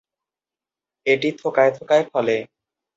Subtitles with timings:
[1.05, 2.35] এটি থোকায় থোকায় ফলে।